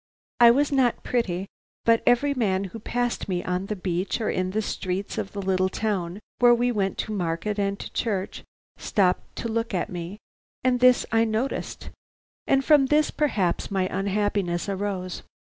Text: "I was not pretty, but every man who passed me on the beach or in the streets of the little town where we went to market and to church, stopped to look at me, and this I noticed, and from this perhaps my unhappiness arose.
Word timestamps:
"I 0.39 0.49
was 0.49 0.71
not 0.71 1.03
pretty, 1.03 1.45
but 1.85 2.01
every 2.07 2.33
man 2.33 2.63
who 2.63 2.79
passed 2.79 3.29
me 3.29 3.43
on 3.43 3.67
the 3.67 3.75
beach 3.75 4.19
or 4.19 4.31
in 4.31 4.49
the 4.49 4.59
streets 4.63 5.19
of 5.19 5.31
the 5.33 5.41
little 5.43 5.69
town 5.69 6.21
where 6.39 6.55
we 6.55 6.71
went 6.71 6.97
to 7.05 7.11
market 7.11 7.59
and 7.59 7.77
to 7.79 7.93
church, 7.93 8.43
stopped 8.77 9.35
to 9.35 9.47
look 9.47 9.75
at 9.75 9.91
me, 9.91 10.17
and 10.63 10.79
this 10.79 11.05
I 11.11 11.23
noticed, 11.23 11.91
and 12.47 12.65
from 12.65 12.87
this 12.87 13.11
perhaps 13.11 13.69
my 13.69 13.87
unhappiness 13.95 14.67
arose. 14.67 15.21